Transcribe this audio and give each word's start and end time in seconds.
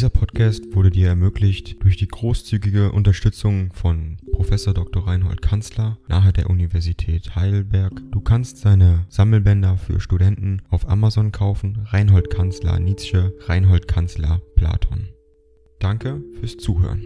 Dieser 0.00 0.08
Podcast 0.08 0.74
wurde 0.74 0.88
dir 0.88 1.08
ermöglicht 1.08 1.76
durch 1.82 1.98
die 1.98 2.08
großzügige 2.08 2.90
Unterstützung 2.90 3.70
von 3.74 4.16
Professor 4.32 4.72
Dr. 4.72 5.06
Reinhold 5.06 5.42
Kanzler 5.42 5.98
nahe 6.08 6.32
der 6.32 6.48
Universität 6.48 7.36
Heidelberg. 7.36 7.92
Du 8.10 8.22
kannst 8.22 8.56
seine 8.56 9.04
Sammelbänder 9.10 9.76
für 9.76 10.00
Studenten 10.00 10.62
auf 10.70 10.88
Amazon 10.88 11.32
kaufen. 11.32 11.84
Reinhold 11.84 12.30
Kanzler 12.30 12.80
Nietzsche, 12.80 13.34
Reinhold 13.40 13.88
Kanzler 13.88 14.40
Platon. 14.56 15.10
Danke 15.80 16.24
fürs 16.40 16.56
Zuhören. 16.56 17.04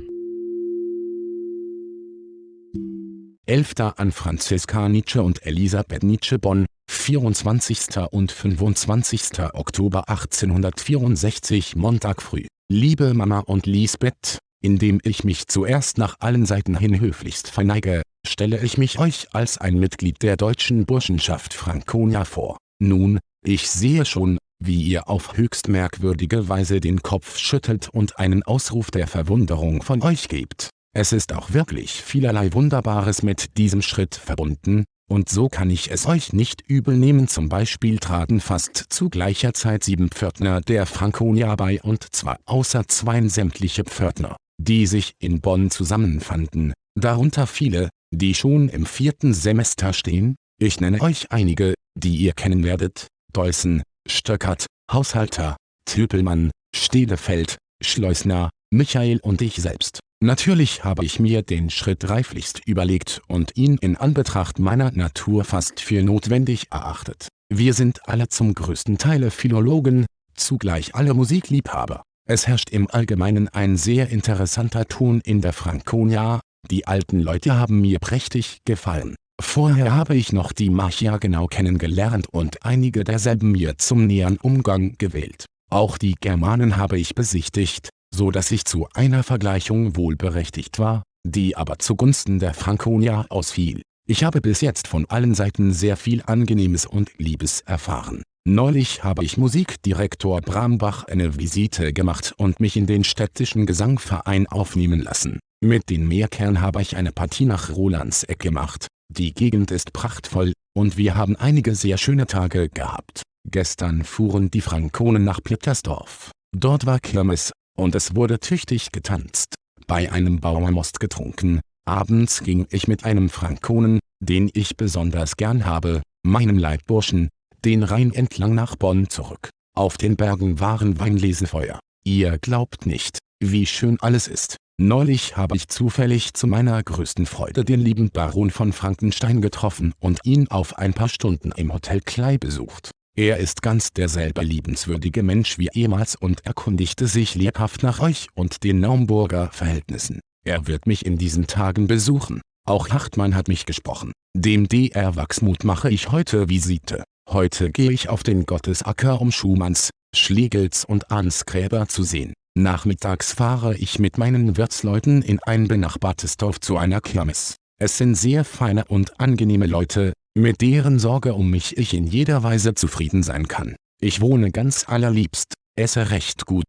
11. 3.47 3.75
an 3.97 4.13
Franziska 4.13 4.89
Nietzsche 4.89 5.21
und 5.21 5.45
Elisabeth 5.45 6.05
Nietzsche 6.05 6.39
Bonn, 6.39 6.67
24. 6.89 8.07
und 8.13 8.31
25. 8.31 9.41
Oktober 9.53 10.09
1864 10.09 11.75
Montag 11.75 12.23
früh. 12.23 12.47
Liebe 12.73 13.13
Mama 13.13 13.41
und 13.41 13.67
Lisbeth, 13.67 14.39
indem 14.63 14.99
ich 15.05 15.23
mich 15.23 15.49
zuerst 15.49 15.99
nach 15.99 16.17
allen 16.21 16.47
Seiten 16.47 16.79
hin 16.79 16.99
höflichst 16.99 17.51
verneige, 17.51 18.01
stelle 18.27 18.59
ich 18.65 18.79
mich 18.79 18.99
euch 18.99 19.29
als 19.35 19.59
ein 19.59 19.79
Mitglied 19.79 20.23
der 20.23 20.39
deutschen 20.39 20.87
Burschenschaft 20.87 21.53
Franconia 21.53 22.25
vor. 22.25 22.57
Nun, 22.81 23.19
ich 23.45 23.69
sehe 23.69 24.07
schon, 24.07 24.39
wie 24.65 24.83
ihr 24.83 25.11
auf 25.11 25.37
höchst 25.37 25.69
merkwürdige 25.69 26.49
Weise 26.49 26.81
den 26.81 27.03
Kopf 27.03 27.37
schüttelt 27.37 27.91
und 27.91 28.19
einen 28.19 28.43
Ausruf 28.43 28.91
der 28.91 29.09
Verwunderung 29.09 29.83
von 29.83 30.01
euch 30.01 30.29
gebt. 30.29 30.71
Es 30.97 31.13
ist 31.13 31.35
auch 31.35 31.53
wirklich 31.53 31.93
vielerlei 31.93 32.55
Wunderbares 32.55 33.23
mit 33.23 33.59
diesem 33.59 33.83
Schritt 33.83 34.15
verbunden, 34.15 34.85
und 35.11 35.29
so 35.29 35.49
kann 35.49 35.71
ich 35.71 35.91
es 35.91 36.07
euch 36.07 36.33
nicht 36.33 36.63
übel 36.67 36.97
nehmen. 36.97 37.29
Zum 37.29 37.49
Beispiel 37.49 37.99
traten 37.99 38.41
fast 38.41 38.77
zu 38.89 39.11
gleicher 39.11 39.55
Zeit 39.55 39.85
sieben 39.85 40.09
Pförtner 40.09 40.61
der 40.61 40.87
Franconia 40.87 41.55
bei 41.57 41.81
und 41.83 42.15
zwar 42.15 42.39
außer 42.47 42.89
zweien 42.89 43.29
sämtliche 43.29 43.85
Pförtner, 43.85 44.37
die 44.59 44.87
sich 44.87 45.13
in 45.19 45.41
Bonn 45.41 45.71
zusammenfanden, 45.71 46.73
darunter 46.99 47.47
viele, 47.47 47.91
die 48.13 48.35
schon 48.35 48.69
im 48.69 48.87
vierten 48.87 49.35
Semester 49.35 49.93
stehen, 49.93 50.37
ich 50.61 50.81
nenne 50.81 51.01
euch 51.01 51.31
einige, 51.31 51.75
die 51.99 52.17
ihr 52.17 52.33
kennen 52.33 52.65
werdet, 52.65 53.09
Deussen, 53.33 53.83
Stöckert, 54.09 54.67
Haushalter, 54.91 55.57
Tüpelmann, 55.87 56.51
Stedefeld, 56.75 57.57
Schleusner, 57.83 58.51
Michael 58.73 59.19
und 59.21 59.43
ich 59.43 59.57
selbst. 59.57 60.01
Natürlich 60.25 60.85
habe 60.85 61.05
ich 61.05 61.21
mir 61.21 61.43
den 61.43 61.69
Schritt 61.69 62.09
reiflichst 62.09 62.67
überlegt 62.67 63.21
und 63.29 63.59
ihn 63.59 63.77
in 63.83 63.95
Anbetracht 63.95 64.59
meiner 64.59 64.91
Natur 64.91 65.45
fast 65.45 65.81
für 65.81 66.03
notwendig 66.03 66.69
erachtet. 66.71 67.29
Wir 67.53 67.75
sind 67.75 68.09
alle 68.09 68.29
zum 68.31 68.55
größten 68.55 68.97
Teile 68.97 69.31
Philologen, 69.31 70.07
zugleich 70.35 70.95
alle 70.95 71.13
Musikliebhaber. 71.13 72.05
Es 72.27 72.47
herrscht 72.47 72.71
im 72.71 72.91
Allgemeinen 72.91 73.49
ein 73.49 73.77
sehr 73.77 74.09
interessanter 74.09 74.87
Ton 74.87 75.21
in 75.21 75.43
der 75.43 75.53
Franconia, 75.53 76.41
die 76.71 76.87
alten 76.87 77.21
Leute 77.21 77.59
haben 77.59 77.83
mir 77.83 77.99
prächtig 77.99 78.61
gefallen. 78.65 79.17
Vorher 79.43 79.95
habe 79.95 80.15
ich 80.17 80.33
noch 80.33 80.53
die 80.53 80.71
Machia 80.71 81.19
genau 81.19 81.49
kennengelernt 81.49 82.29
und 82.33 82.65
einige 82.65 83.05
derselben 83.05 83.53
mir 83.53 83.77
zum 83.77 84.07
näheren 84.07 84.39
Umgang 84.39 84.95
gewählt. 84.97 85.45
Auch 85.71 85.99
die 85.99 86.15
Germanen 86.19 86.79
habe 86.79 86.99
ich 86.99 87.15
besichtigt, 87.15 87.91
so 88.15 88.31
dass 88.31 88.51
ich 88.51 88.65
zu 88.65 88.89
einer 88.95 89.23
Vergleichung 89.23 89.97
wohlberechtigt 89.97 90.79
war, 90.79 91.03
die 91.27 91.57
aber 91.57 91.79
zugunsten 91.79 92.39
der 92.39 92.55
Franconia 92.55 93.27
ausfiel. 93.29 93.83
Ich 94.07 94.23
habe 94.23 94.41
bis 94.41 94.61
jetzt 94.61 94.87
von 94.87 95.07
allen 95.07 95.35
Seiten 95.35 95.73
sehr 95.73 95.97
viel 95.97 96.23
Angenehmes 96.27 96.87
und 96.87 97.11
Liebes 97.19 97.63
erfahren. 97.63 98.23
Neulich 98.47 99.03
habe 99.03 99.25
ich 99.25 99.39
Musikdirektor 99.39 100.43
Brambach 100.43 101.05
eine 101.05 101.39
Visite 101.39 101.95
gemacht 101.95 102.35
und 102.37 102.61
mich 102.61 102.77
in 102.77 102.87
den 102.87 103.03
städtischen 103.03 103.65
Gesangverein 103.65 104.47
aufnehmen 104.47 105.01
lassen. 105.01 105.41
Mit 105.63 105.89
den 105.89 106.07
Meerkern 106.07 106.61
habe 106.61 106.83
ich 106.83 106.97
eine 106.97 107.11
Partie 107.11 107.47
nach 107.47 107.71
Rolandseck 107.71 108.39
gemacht. 108.39 108.87
Die 109.11 109.33
Gegend 109.33 109.71
ist 109.71 109.95
prachtvoll, 109.95 110.53
und 110.77 110.99
wir 110.99 111.15
haben 111.15 111.37
einige 111.37 111.75
sehr 111.75 111.97
schöne 111.97 112.27
Tage 112.27 112.69
gehabt. 112.69 113.23
Gestern 113.51 114.05
fuhren 114.05 114.51
die 114.51 114.61
Frankonen 114.61 115.25
nach 115.25 115.43
Plittersdorf. 115.43 116.31
Dort 116.55 116.85
war 116.85 117.01
Kirmes, 117.01 117.53
und 117.77 117.95
es 117.95 118.15
wurde 118.15 118.41
tüchtig 118.41 118.93
getanzt, 118.93 119.55
bei 119.87 120.11
einem 120.11 120.41
Bauermost 120.41 121.01
getrunken, 121.01 121.61
abends 121.85 122.43
ging 122.43 122.67
ich 122.71 122.89
mit 122.89 123.05
einem 123.05 123.29
Frankonen, 123.29 124.01
den 124.21 124.51
ich 124.53 124.77
besonders 124.77 125.37
gern 125.37 125.67
habe, 125.67 126.03
meinem 126.23 126.59
Leibburschen, 126.59 127.29
den 127.65 127.83
Rhein 127.83 128.13
entlang 128.13 128.55
nach 128.55 128.77
Bonn 128.77 129.09
zurück. 129.09 129.51
Auf 129.77 129.97
den 129.97 130.17
Bergen 130.17 130.61
waren 130.61 130.99
Weinlesefeuer. 131.01 131.81
Ihr 132.05 132.39
glaubt 132.39 132.87
nicht, 132.87 133.19
wie 133.41 133.67
schön 133.67 133.99
alles 134.01 134.29
ist. 134.29 134.57
Neulich 134.81 135.37
habe 135.37 135.57
ich 135.57 135.69
zufällig 135.69 136.35
zu 136.35 136.47
meiner 136.47 136.83
größten 136.83 137.27
Freude 137.27 137.65
den 137.65 137.81
lieben 137.81 138.11
Baron 138.11 138.51
von 138.51 138.73
Frankenstein 138.73 139.41
getroffen 139.41 139.95
und 140.01 140.21
ihn 140.25 140.49
auf 140.49 140.79
ein 140.79 140.95
paar 140.95 141.09
Stunden 141.09 141.53
im 141.53 141.73
Hotel 141.73 142.01
Klei 142.01 142.39
besucht. 142.39 142.91
Er 143.17 143.37
ist 143.37 143.63
ganz 143.63 143.93
derselbe 143.93 144.43
liebenswürdige 144.43 145.23
Mensch 145.23 145.57
wie 145.57 145.69
ehemals 145.73 146.17
und 146.17 146.45
erkundigte 146.45 147.07
sich 147.07 147.37
lebhaft 147.37 147.85
nach 147.85 148.01
euch 148.01 148.27
und 148.35 148.65
den 148.65 148.81
Naumburger 148.81 149.53
Verhältnissen. 149.53 150.19
Er 150.45 150.67
wird 150.67 150.89
mich 150.89 151.07
in 151.07 151.17
diesen 151.17 151.47
Tagen 151.47 151.87
besuchen. 151.87 152.41
Auch 152.67 152.89
Hartmann 152.89 153.37
hat 153.37 153.47
mich 153.47 153.67
gesprochen. 153.67 154.11
Dem 154.37 154.67
DR 154.67 155.15
Wachsmut 155.15 155.63
mache 155.63 155.91
ich 155.91 156.11
heute 156.11 156.49
Visite. 156.49 157.05
Heute 157.31 157.71
gehe 157.71 157.93
ich 157.93 158.09
auf 158.09 158.25
den 158.25 158.47
Gottesacker 158.47 159.21
um 159.21 159.31
Schumanns, 159.31 159.91
Schlegels 160.13 160.85
und 160.85 161.13
Ansgräber 161.13 161.87
zu 161.87 162.03
sehen. 162.03 162.35
Nachmittags 162.57 163.33
fahre 163.33 163.77
ich 163.77 164.01
mit 164.01 164.19
meinen 164.19 164.57
Wirtsleuten 164.57 165.23
in 165.23 165.39
ein 165.41 165.69
benachbartes 165.69 166.37
Dorf 166.37 166.59
zu 166.59 166.77
einer 166.77 167.01
Kirmes. 167.01 167.57
Es 167.85 167.99
sind 167.99 168.15
sehr 168.15 168.47
feine 168.47 168.87
und 168.87 169.21
angenehme 169.21 169.67
Leute, 169.67 170.15
mit 170.35 170.63
deren 170.63 170.99
Sorge 170.99 171.35
um 171.35 171.51
mich 171.51 171.77
ich 171.77 171.93
in 171.93 172.07
jeder 172.07 172.43
Weise 172.43 172.73
zufrieden 172.73 173.23
sein 173.23 173.47
kann. 173.47 173.77
Ich 174.01 174.23
wohne 174.23 174.53
ganz 174.53 174.89
allerliebst, 174.89 175.53
esse 175.77 176.09
recht 176.09 176.47
gut. 176.47 176.65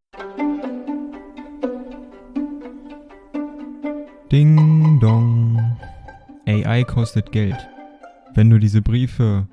Ding 4.30 5.00
dong. 5.00 5.78
AI 6.48 6.84
kostet 6.84 7.32
Geld. 7.32 7.66
Wenn 8.34 8.50
du 8.50 8.60
diese 8.60 8.82
Briefe 8.82 9.48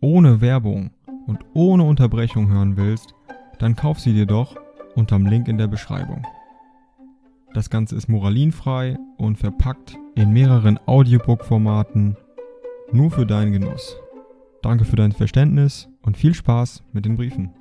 ohne 0.00 0.40
Werbung 0.40 0.92
und 1.26 1.40
ohne 1.52 1.82
Unterbrechung 1.82 2.48
hören 2.48 2.76
willst, 2.76 3.12
dann 3.58 3.74
kauf 3.74 3.98
sie 3.98 4.12
dir 4.12 4.26
doch 4.26 4.54
unterm 4.94 5.26
Link 5.26 5.48
in 5.48 5.58
der 5.58 5.66
Beschreibung. 5.66 6.24
Das 7.54 7.70
Ganze 7.70 7.96
ist 7.96 8.08
moralinfrei 8.08 8.96
und 9.16 9.36
verpackt 9.36 9.98
in 10.14 10.32
mehreren 10.32 10.78
Audiobook-Formaten 10.86 12.16
nur 12.92 13.10
für 13.10 13.26
deinen 13.26 13.52
Genuss. 13.52 13.96
Danke 14.62 14.84
für 14.84 14.96
dein 14.96 15.12
Verständnis 15.12 15.88
und 16.02 16.16
viel 16.16 16.34
Spaß 16.34 16.82
mit 16.92 17.04
den 17.04 17.16
Briefen. 17.16 17.52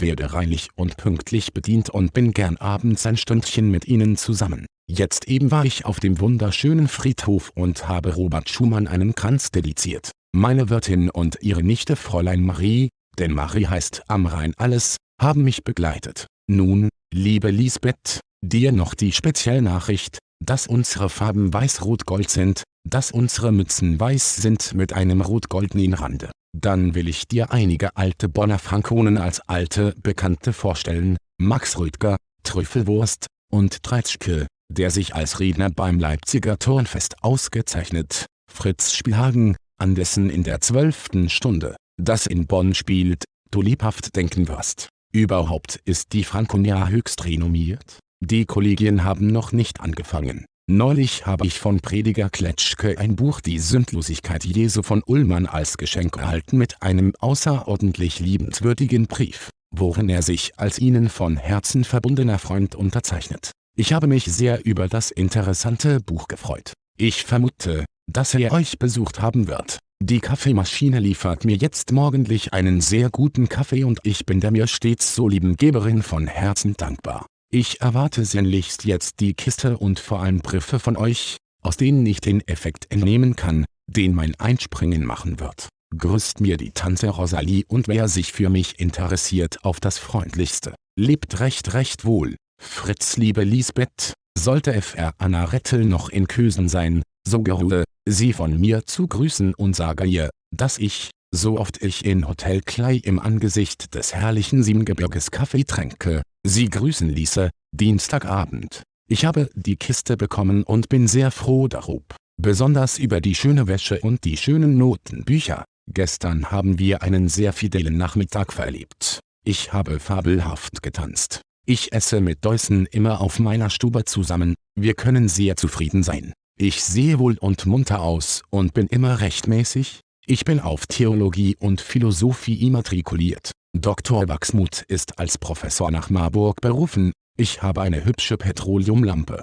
werde 0.00 0.34
reinlich 0.34 0.68
und 0.74 0.96
pünktlich 0.96 1.52
bedient 1.52 1.90
und 1.90 2.12
bin 2.12 2.32
gern 2.32 2.56
abends 2.58 3.06
ein 3.06 3.16
Stündchen 3.16 3.70
mit 3.70 3.86
Ihnen 3.86 4.16
zusammen. 4.16 4.66
Jetzt 4.88 5.26
eben 5.26 5.50
war 5.50 5.64
ich 5.64 5.84
auf 5.84 6.00
dem 6.00 6.20
wunderschönen 6.20 6.86
Friedhof 6.86 7.50
und 7.54 7.88
habe 7.88 8.14
Robert 8.14 8.48
Schumann 8.48 8.86
einen 8.86 9.14
Kranz 9.14 9.50
dediziert. 9.50 10.12
Meine 10.32 10.68
Wirtin 10.68 11.10
und 11.10 11.38
ihre 11.40 11.62
Nichte 11.62 11.96
Fräulein 11.96 12.42
Marie, 12.42 12.90
denn 13.18 13.32
Marie 13.32 13.66
heißt 13.66 14.04
am 14.08 14.26
Rhein 14.26 14.52
alles, 14.56 14.96
haben 15.20 15.42
mich 15.42 15.64
begleitet. 15.64 16.26
Nun, 16.46 16.88
liebe 17.14 17.50
Lisbeth, 17.50 18.20
dir 18.42 18.72
noch 18.72 18.94
die 18.94 19.12
Spezialnachricht, 19.12 20.18
dass 20.44 20.66
unsere 20.66 21.08
Farben 21.08 21.52
weiß-rot-gold 21.52 22.30
sind, 22.30 22.62
dass 22.88 23.10
unsere 23.10 23.52
Mützen 23.52 23.98
weiß 23.98 24.36
sind 24.36 24.74
mit 24.74 24.92
einem 24.92 25.20
rot-goldenen 25.20 25.94
Rande. 25.94 26.30
Dann 26.56 26.94
will 26.94 27.08
ich 27.08 27.26
dir 27.26 27.52
einige 27.52 27.96
alte 27.96 28.28
Bonner 28.28 28.58
Frankonen 28.58 29.18
als 29.18 29.40
alte 29.40 29.94
Bekannte 30.02 30.52
vorstellen, 30.52 31.16
Max 31.38 31.78
Rüdger, 31.78 32.16
Trüffelwurst, 32.42 33.26
und 33.52 33.82
Treitschke, 33.82 34.46
der 34.72 34.90
sich 34.90 35.14
als 35.14 35.40
Redner 35.40 35.70
beim 35.70 35.98
Leipziger 35.98 36.58
Turnfest 36.58 37.22
ausgezeichnet, 37.22 38.26
Fritz 38.50 38.94
Spielhagen, 38.94 39.56
an 39.78 39.94
dessen 39.94 40.30
in 40.30 40.42
der 40.42 40.60
zwölften 40.60 41.28
Stunde, 41.28 41.76
das 42.00 42.26
in 42.26 42.46
Bonn 42.46 42.74
spielt, 42.74 43.24
du 43.50 43.62
lebhaft 43.62 44.16
denken 44.16 44.48
wirst. 44.48 44.88
Überhaupt 45.16 45.80
ist 45.86 46.12
die 46.12 46.24
Franconia 46.24 46.88
höchst 46.88 47.24
renommiert, 47.24 48.00
die 48.22 48.44
Kollegien 48.44 49.02
haben 49.02 49.28
noch 49.28 49.50
nicht 49.50 49.80
angefangen. 49.80 50.44
Neulich 50.70 51.24
habe 51.24 51.46
ich 51.46 51.58
von 51.58 51.80
Prediger 51.80 52.28
Kletschke 52.28 52.98
ein 52.98 53.16
Buch 53.16 53.40
Die 53.40 53.58
Sündlosigkeit 53.58 54.44
Jesu 54.44 54.82
von 54.82 55.02
Ullmann 55.06 55.46
als 55.46 55.78
Geschenk 55.78 56.18
erhalten 56.18 56.58
mit 56.58 56.82
einem 56.82 57.14
außerordentlich 57.18 58.20
liebenswürdigen 58.20 59.06
Brief, 59.06 59.48
worin 59.74 60.10
er 60.10 60.20
sich 60.20 60.58
als 60.58 60.78
Ihnen 60.78 61.08
von 61.08 61.38
Herzen 61.38 61.84
verbundener 61.84 62.38
Freund 62.38 62.74
unterzeichnet. 62.74 63.52
Ich 63.74 63.94
habe 63.94 64.08
mich 64.08 64.26
sehr 64.26 64.66
über 64.66 64.86
das 64.86 65.10
interessante 65.10 66.00
Buch 66.00 66.28
gefreut. 66.28 66.74
Ich 66.98 67.24
vermute, 67.24 67.86
dass 68.06 68.34
er 68.34 68.52
euch 68.52 68.78
besucht 68.78 69.22
haben 69.22 69.48
wird. 69.48 69.78
Die 70.02 70.20
Kaffeemaschine 70.20 71.00
liefert 71.00 71.44
mir 71.44 71.56
jetzt 71.56 71.90
morgendlich 71.90 72.52
einen 72.52 72.80
sehr 72.80 73.08
guten 73.08 73.48
Kaffee 73.48 73.84
und 73.84 73.98
ich 74.04 74.26
bin 74.26 74.40
der 74.40 74.50
mir 74.50 74.66
stets 74.66 75.14
so 75.14 75.26
lieben 75.26 75.56
Geberin 75.56 76.02
von 76.02 76.26
Herzen 76.26 76.74
dankbar. 76.76 77.26
Ich 77.50 77.80
erwarte 77.80 78.24
sehnlichst 78.24 78.84
jetzt 78.84 79.20
die 79.20 79.32
Kiste 79.32 79.78
und 79.78 79.98
vor 79.98 80.20
allem 80.20 80.40
Briefe 80.40 80.78
von 80.78 80.96
euch, 80.96 81.38
aus 81.62 81.78
denen 81.78 82.04
ich 82.04 82.20
den 82.20 82.46
Effekt 82.46 82.92
entnehmen 82.92 83.36
kann, 83.36 83.64
den 83.86 84.14
mein 84.14 84.34
Einspringen 84.34 85.04
machen 85.04 85.40
wird. 85.40 85.70
Grüßt 85.96 86.40
mir 86.40 86.58
die 86.58 86.72
Tante 86.72 87.08
Rosalie 87.08 87.64
und 87.66 87.88
wer 87.88 88.08
sich 88.08 88.32
für 88.32 88.50
mich 88.50 88.78
interessiert 88.78 89.64
auf 89.64 89.80
das 89.80 89.96
Freundlichste. 89.96 90.74
Lebt 90.98 91.40
recht 91.40 91.72
recht 91.72 92.04
wohl. 92.04 92.36
Fritz 92.62 93.16
liebe 93.16 93.44
Lisbeth, 93.44 94.12
sollte 94.38 94.80
Fr. 94.82 95.14
Anna 95.18 95.44
Rettel 95.46 95.84
noch 95.84 96.10
in 96.10 96.28
Kösen 96.28 96.68
sein, 96.68 97.02
so 97.26 97.42
geruhe, 97.42 97.84
sie 98.08 98.32
von 98.32 98.58
mir 98.58 98.86
zu 98.86 99.06
grüßen 99.06 99.54
und 99.54 99.74
sage 99.74 100.06
ihr, 100.06 100.30
dass 100.54 100.78
ich, 100.78 101.10
so 101.34 101.58
oft 101.58 101.82
ich 101.82 102.04
in 102.04 102.26
Hotel 102.28 102.60
Klei 102.60 102.96
im 102.96 103.18
Angesicht 103.18 103.94
des 103.94 104.14
herrlichen 104.14 104.62
Siebengebirges 104.62 105.30
Kaffee 105.30 105.64
tränke, 105.64 106.22
sie 106.46 106.68
grüßen 106.68 107.08
ließe, 107.08 107.50
Dienstagabend. 107.72 108.82
Ich 109.08 109.24
habe 109.24 109.50
die 109.54 109.76
Kiste 109.76 110.16
bekommen 110.16 110.62
und 110.62 110.88
bin 110.88 111.08
sehr 111.08 111.30
froh 111.30 111.68
darob. 111.68 112.14
Besonders 112.40 112.98
über 112.98 113.20
die 113.20 113.34
schöne 113.34 113.66
Wäsche 113.66 114.00
und 114.00 114.24
die 114.24 114.36
schönen 114.36 114.76
Notenbücher. 114.76 115.64
Gestern 115.92 116.50
haben 116.50 116.78
wir 116.78 117.02
einen 117.02 117.28
sehr 117.28 117.52
fidelen 117.52 117.96
Nachmittag 117.96 118.52
verlebt. 118.52 119.20
Ich 119.44 119.72
habe 119.72 120.00
fabelhaft 120.00 120.82
getanzt. 120.82 121.40
Ich 121.66 121.92
esse 121.92 122.20
mit 122.20 122.44
Deussen 122.44 122.86
immer 122.86 123.20
auf 123.20 123.38
meiner 123.38 123.70
Stube 123.70 124.04
zusammen, 124.04 124.54
wir 124.74 124.94
können 124.94 125.28
sehr 125.28 125.56
zufrieden 125.56 126.02
sein. 126.02 126.32
Ich 126.58 126.82
sehe 126.82 127.18
wohl 127.18 127.36
und 127.36 127.66
munter 127.66 128.00
aus 128.00 128.42
und 128.48 128.72
bin 128.72 128.86
immer 128.86 129.20
rechtmäßig. 129.20 130.00
Ich 130.24 130.46
bin 130.46 130.58
auf 130.58 130.86
Theologie 130.86 131.54
und 131.60 131.82
Philosophie 131.82 132.66
immatrikuliert. 132.66 133.52
Dr. 133.74 134.26
Wachsmuth 134.26 134.82
ist 134.88 135.18
als 135.18 135.36
Professor 135.36 135.90
nach 135.90 136.08
Marburg 136.08 136.62
berufen. 136.62 137.12
Ich 137.36 137.62
habe 137.62 137.82
eine 137.82 138.06
hübsche 138.06 138.38
Petroleumlampe. 138.38 139.42